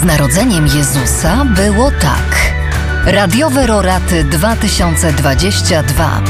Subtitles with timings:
[0.00, 2.52] Z narodzeniem Jezusa było tak.
[3.06, 6.20] Radiowe Roraty 2022.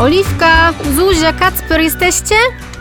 [0.00, 2.34] Oliwka, Zuzia, Kacper, jesteście?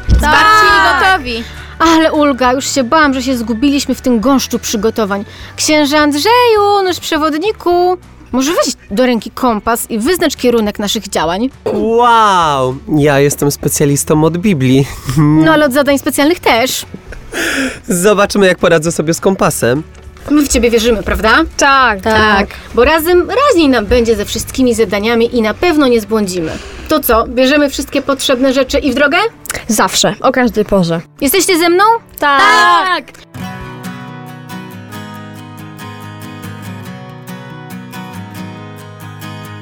[0.07, 1.43] Zwarci i gotowi.
[1.79, 5.25] Ale Ulga, już się bałam, że się zgubiliśmy w tym gąszczu przygotowań.
[5.55, 7.97] Księże Andrzeju, nasz przewodniku,
[8.31, 11.49] może weź do ręki kompas i wyznacz kierunek naszych działań.
[11.73, 12.77] Wow!
[12.97, 14.87] Ja jestem specjalistą od Biblii.
[15.17, 16.85] No ale od zadań specjalnych też.
[17.87, 19.83] Zobaczymy, jak poradzę sobie z kompasem.
[20.31, 21.37] My w ciebie wierzymy, prawda?
[21.57, 22.47] Tak, tak.
[22.75, 26.51] Bo razem raźniej nam będzie ze wszystkimi zadaniami i na pewno nie zbłądzimy.
[26.87, 29.17] To co, bierzemy wszystkie potrzebne rzeczy i w drogę?
[29.67, 31.01] Zawsze, o każdej porze.
[31.21, 31.83] Jesteście ze mną?
[32.19, 33.03] Tak.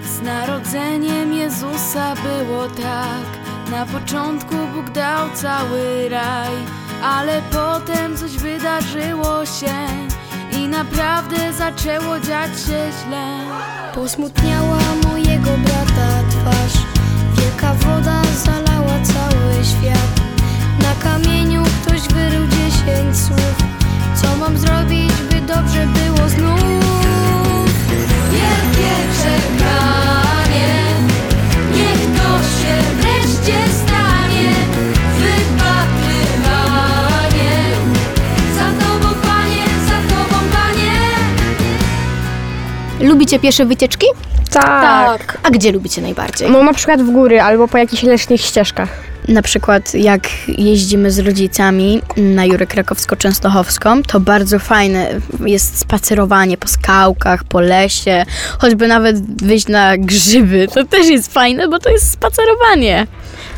[0.03, 3.39] Z narodzeniem Jezusa było tak.
[3.71, 6.51] Na początku Bóg dał cały raj,
[7.03, 9.87] ale potem coś wydarzyło się
[10.59, 13.39] i naprawdę zaczęło dziać się źle.
[13.95, 14.77] Posmutniała
[43.19, 44.05] Lubicie piesze wycieczki?
[44.51, 45.37] Tak.
[45.43, 46.51] A gdzie lubicie najbardziej?
[46.51, 48.89] No na przykład w góry albo po jakichś leśnych ścieżkach.
[49.27, 55.09] Na przykład jak jeździmy z rodzicami na Jurę Krakowsko-Częstochowską, to bardzo fajne
[55.45, 58.25] jest spacerowanie po skałkach, po lesie,
[58.59, 60.67] choćby nawet wyjść na grzyby.
[60.73, 63.07] To też jest fajne, bo to jest spacerowanie.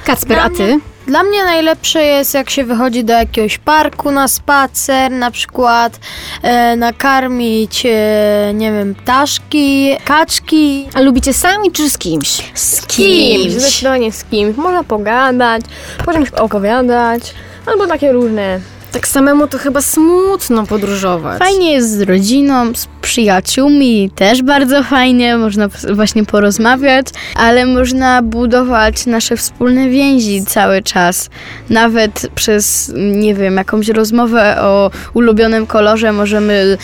[0.05, 0.79] Kacper, a ty?
[1.07, 5.99] Dla mnie najlepsze jest, jak się wychodzi do jakiegoś parku na spacer, na przykład
[6.43, 10.87] e, nakarmić, e, nie wiem, ptaszki, kaczki.
[10.93, 12.51] A lubicie sami czy z kimś?
[12.53, 14.57] Z Kimś, zdecydowanie z kimś.
[14.57, 15.61] Można pogadać,
[16.05, 17.33] potem opowiadać,
[17.65, 18.59] albo takie różne.
[18.91, 21.39] Tak samemu to chyba smutno podróżować.
[21.39, 29.05] Fajnie jest z rodziną, z przyjaciółmi, też bardzo fajnie, można właśnie porozmawiać, ale można budować
[29.05, 31.29] nasze wspólne więzi cały czas.
[31.69, 36.77] Nawet przez, nie wiem, jakąś rozmowę o ulubionym kolorze możemy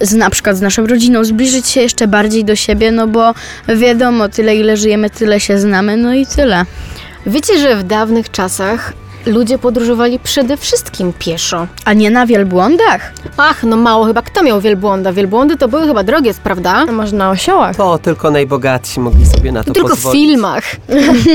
[0.00, 3.34] z, na przykład z naszą rodziną zbliżyć się jeszcze bardziej do siebie, no bo
[3.68, 6.64] wiadomo, tyle ile żyjemy, tyle się znamy, no i tyle.
[7.26, 8.92] Wiecie, że w dawnych czasach
[9.26, 11.66] ludzie podróżowali przede wszystkim pieszo.
[11.84, 13.12] A nie na wielbłądach?
[13.36, 15.12] Ach, no mało chyba kto miał wielbłąda.
[15.12, 16.72] Wielbłądy to były chyba drogie, prawda?
[16.88, 17.76] A może na osiołach?
[17.76, 20.20] To tylko najbogatsi mogli sobie na to Tylko w pozwolić.
[20.28, 20.64] filmach.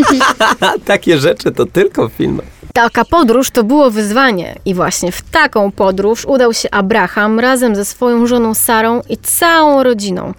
[0.85, 2.45] Takie rzeczy to tylko w filmach.
[2.73, 7.85] Taka podróż to było wyzwanie i właśnie w taką podróż udał się Abraham razem ze
[7.85, 10.33] swoją żoną Sarą i całą rodziną.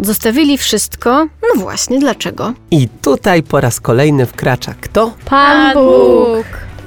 [0.00, 2.52] Zostawili wszystko, no właśnie dlaczego?
[2.70, 5.12] I tutaj po raz kolejny wkracza kto?
[5.24, 6.46] Pan Bóg.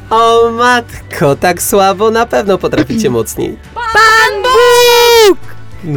[0.09, 3.57] O matko, tak słabo na pewno potraficie mocniej.
[3.73, 5.39] Pan Bóg!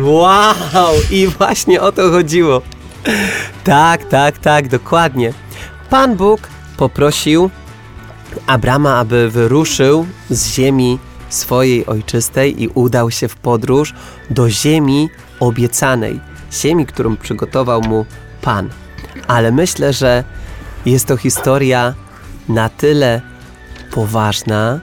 [0.05, 2.63] Wow, i właśnie o to chodziło.
[3.65, 5.33] Tak, tak, tak, dokładnie.
[5.91, 6.41] Pan Bóg
[6.77, 7.51] poprosił
[8.47, 10.99] Abrama, aby wyruszył z ziemi
[11.29, 13.95] swojej ojczystej i udał się w podróż
[14.31, 15.09] do ziemi
[15.41, 16.21] obiecanej,
[16.53, 18.07] ziemi, którą przygotował mu
[18.43, 18.71] Pan.
[19.27, 20.25] Ale myślę, że
[20.87, 21.95] jest to historia
[22.49, 23.32] na tyle
[23.93, 24.81] poważna,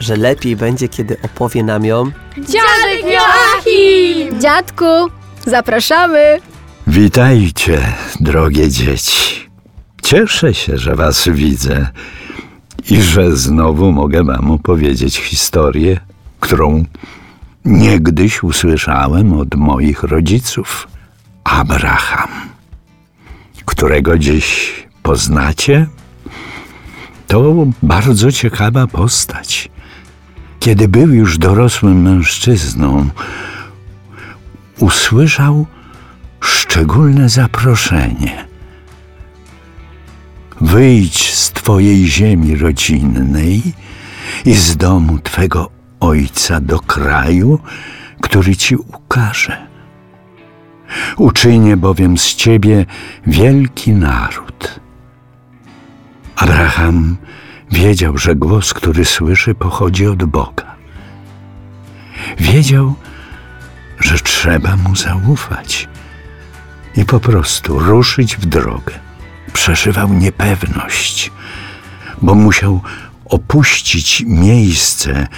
[0.00, 2.04] że lepiej będzie, kiedy opowie nam ją
[2.38, 4.40] Dziadek Joachim!
[4.40, 4.84] Dziadku,
[5.46, 6.40] zapraszamy!
[6.86, 7.78] Witajcie,
[8.20, 9.48] drogie dzieci.
[10.02, 11.86] Cieszę się, że was widzę
[12.90, 16.00] i że znowu mogę wam opowiedzieć historię,
[16.40, 16.84] którą
[17.64, 20.88] niegdyś usłyszałem od moich rodziców.
[21.44, 22.30] Abraham,
[23.64, 24.72] którego dziś
[25.02, 25.86] poznacie,
[27.32, 29.68] to bardzo ciekawa postać.
[30.60, 33.08] Kiedy był już dorosłym mężczyzną,
[34.78, 35.66] usłyszał
[36.40, 38.44] szczególne zaproszenie.
[40.60, 43.62] Wyjdź z Twojej ziemi rodzinnej
[44.44, 45.70] i z domu Twego
[46.00, 47.58] ojca do kraju,
[48.20, 49.66] który Ci ukaże.
[51.16, 52.86] Uczynię bowiem z Ciebie
[53.26, 54.81] wielki naród.
[56.36, 57.16] Abraham
[57.70, 60.76] wiedział, że głos, który słyszy, pochodzi od Boga.
[62.38, 62.94] Wiedział,
[64.00, 65.88] że trzeba mu zaufać
[66.96, 68.94] i po prostu ruszyć w drogę.
[69.52, 71.30] Przeżywał niepewność,
[72.22, 72.80] bo musiał
[73.24, 75.28] opuścić miejsce,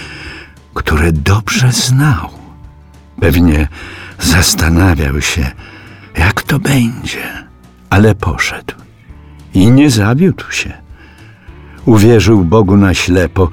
[0.73, 2.29] które dobrze znał.
[3.19, 3.67] Pewnie
[4.19, 5.51] zastanawiał się,
[6.17, 7.47] jak to będzie,
[7.89, 8.73] ale poszedł
[9.53, 10.84] i nie zawiódł się.
[11.85, 13.49] Uwierzył Bogu na ślepo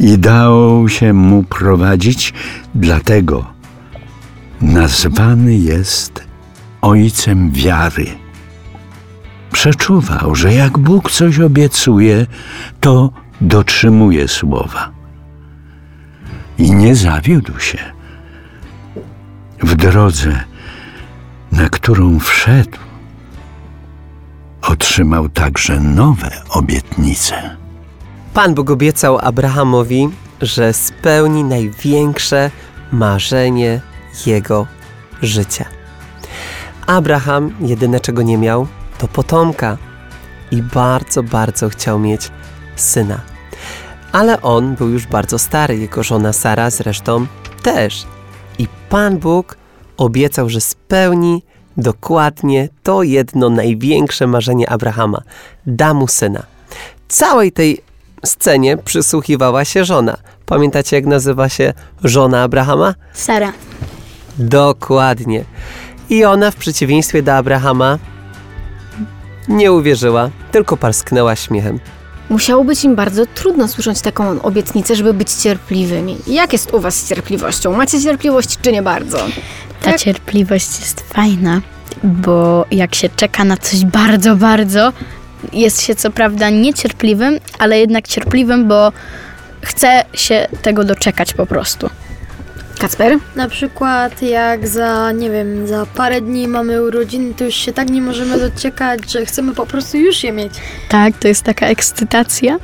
[0.00, 2.32] i dał się mu prowadzić,
[2.74, 3.44] dlatego
[4.60, 6.24] nazwany jest
[6.82, 8.06] Ojcem Wiary.
[9.52, 12.26] Przeczuwał, że jak Bóg coś obiecuje,
[12.80, 13.10] to
[13.40, 14.90] dotrzymuje słowa.
[16.58, 17.78] I nie zawiódł się.
[19.62, 20.44] W drodze,
[21.52, 22.78] na którą wszedł,
[24.62, 27.63] otrzymał także nowe obietnice.
[28.34, 30.08] Pan Bóg obiecał Abrahamowi,
[30.40, 32.50] że spełni największe
[32.92, 33.80] marzenie
[34.26, 34.66] jego
[35.22, 35.64] życia.
[36.86, 38.66] Abraham jedyne czego nie miał
[38.98, 39.78] to potomka
[40.50, 42.30] i bardzo, bardzo chciał mieć
[42.76, 43.20] syna.
[44.12, 47.26] Ale on był już bardzo stary, jego żona Sara zresztą
[47.62, 48.06] też.
[48.58, 49.56] I Pan Bóg
[49.96, 51.42] obiecał, że spełni
[51.76, 55.22] dokładnie to jedno największe marzenie Abrahama.
[55.66, 56.42] Da mu syna.
[57.08, 57.93] Całej tej
[58.24, 60.16] scenie przysłuchiwała się żona.
[60.46, 61.72] Pamiętacie, jak nazywa się
[62.04, 62.94] żona Abrahama?
[63.12, 63.52] Sara.
[64.38, 65.44] Dokładnie.
[66.10, 67.98] I ona, w przeciwieństwie do Abrahama,
[69.48, 71.80] nie uwierzyła, tylko parsknęła śmiechem.
[72.30, 76.16] Musiało być im bardzo trudno słyszeć taką obietnicę, żeby być cierpliwymi.
[76.26, 77.76] Jak jest u was z cierpliwością?
[77.76, 79.18] Macie cierpliwość czy nie bardzo?
[79.82, 81.60] Ta cierpliwość jest fajna,
[82.04, 84.92] bo jak się czeka na coś bardzo, bardzo,
[85.52, 88.92] jest się co prawda niecierpliwym, ale jednak cierpliwym, bo
[89.62, 91.90] chce się tego doczekać po prostu.
[92.78, 93.18] Kacper?
[93.36, 97.90] Na przykład jak za, nie wiem, za parę dni mamy urodziny, to już się tak
[97.90, 100.52] nie możemy doczekać, że chcemy po prostu już je mieć.
[100.88, 102.58] Tak, to jest taka ekscytacja.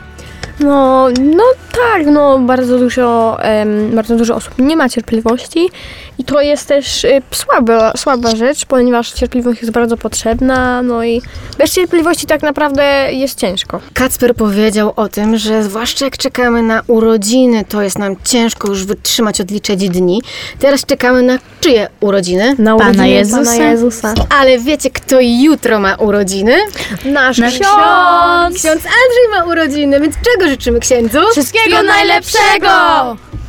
[0.60, 5.70] No, no tak, no bardzo dużo, em, bardzo dużo osób nie ma cierpliwości
[6.18, 11.22] i to jest też y, słaba, słaba rzecz, ponieważ cierpliwość jest bardzo potrzebna, no i
[11.58, 13.80] bez cierpliwości tak naprawdę jest ciężko.
[13.94, 18.84] Kacper powiedział o tym, że zwłaszcza jak czekamy na urodziny, to jest nam ciężko już
[18.84, 20.22] wytrzymać, odliczać dni.
[20.58, 22.54] Teraz czekamy na czyje urodziny?
[22.58, 23.52] Na Pana urodziny Jezusa.
[23.52, 24.14] Pana Jezusa.
[24.40, 26.56] Ale wiecie, kto jutro ma urodziny?
[27.04, 28.56] Nasz, Nasz ksiądz!
[28.58, 31.19] Ksiądz Andrzej ma urodziny, więc czego życzymy księdzu?
[31.32, 32.69] Wszystkiego najlepszego!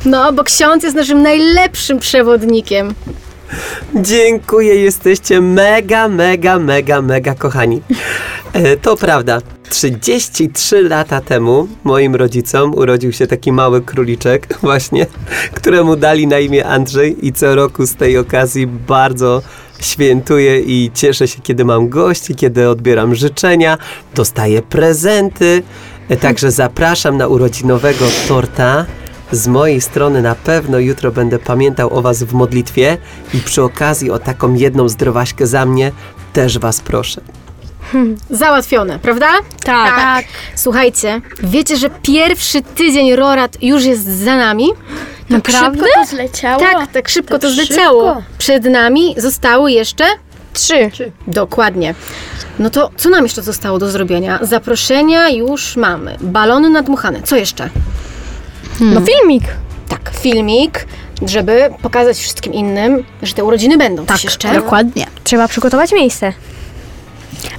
[0.04, 2.94] No, bo ksiądz jest naszym najlepszym przewodnikiem.
[3.94, 7.82] Dziękuję, jesteście mega, mega, mega, mega kochani.
[8.52, 9.40] E, to prawda.
[9.68, 15.06] 33 lata temu moim rodzicom urodził się taki mały króliczek, właśnie,
[15.54, 19.42] któremu dali na imię Andrzej i co roku z tej okazji bardzo
[19.80, 23.78] świętuję i cieszę się, kiedy mam gości, kiedy odbieram życzenia,
[24.14, 25.62] dostaję prezenty.
[26.20, 28.86] Także zapraszam na urodzinowego torta.
[29.32, 32.98] Z mojej strony na pewno jutro będę pamiętał o Was w modlitwie
[33.34, 35.92] i przy okazji o taką jedną zdrowaśkę za mnie
[36.32, 37.20] też Was proszę.
[38.30, 39.28] Załatwione, prawda?
[39.64, 40.24] Tak.
[40.54, 44.68] Słuchajcie, wiecie, że pierwszy tydzień Rorat już jest za nami?
[45.30, 45.78] Naprawdę?
[45.84, 46.60] Szybko to zleciało.
[46.60, 48.14] Tak, tak szybko to Tak zleciało.
[48.14, 48.22] szybko.
[48.38, 50.04] Przed nami zostały jeszcze
[50.52, 50.90] Trzy.
[51.26, 51.94] Dokładnie.
[52.58, 54.38] No to co nam jeszcze zostało do zrobienia?
[54.42, 56.16] Zaproszenia już mamy.
[56.20, 57.22] Balony nadmuchane.
[57.22, 57.68] Co jeszcze?
[58.80, 59.44] No filmik.
[59.88, 60.86] Tak, filmik,
[61.26, 64.06] żeby pokazać wszystkim innym, że te urodziny będą.
[64.06, 64.54] Tak, jeszcze?
[64.54, 65.06] dokładnie.
[65.24, 66.32] Trzeba przygotować miejsce.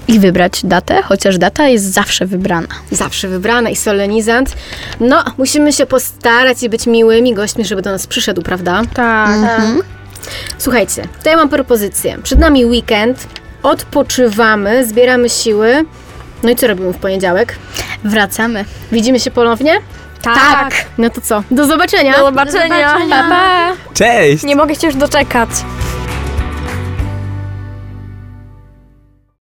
[0.07, 2.67] I wybrać datę, chociaż data jest zawsze wybrana.
[2.91, 4.55] Zawsze wybrana i solenizant.
[4.99, 8.81] No, musimy się postarać i być miłymi gośćmi, żeby do nas przyszedł, prawda?
[8.93, 9.31] Tak.
[10.57, 12.17] Słuchajcie, to ja mam propozycję.
[12.23, 13.27] Przed nami weekend,
[13.63, 15.85] odpoczywamy, zbieramy siły.
[16.43, 17.55] No i co robimy w poniedziałek?
[18.03, 18.65] Wracamy.
[18.91, 19.79] Widzimy się ponownie?
[20.21, 20.85] Tak.
[20.97, 21.43] No to co?
[21.51, 22.13] Do zobaczenia!
[22.17, 22.95] Do zobaczenia.
[23.09, 23.71] Pa, pa.
[23.93, 24.43] Cześć!
[24.43, 25.49] Nie mogę się już doczekać.